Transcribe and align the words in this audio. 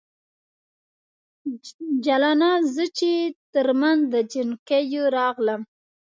جلانه! 2.05 2.51
زه 2.73 2.83
به 2.87 2.91
چې 2.97 3.09
ترمنځ 3.53 3.99
د 4.13 4.15
جنکیو 4.31 5.03
راغلم 5.17 5.61